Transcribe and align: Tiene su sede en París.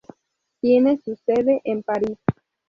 Tiene 0.61 0.97
su 0.97 1.15
sede 1.15 1.61
en 1.63 1.83
París. 1.83 2.17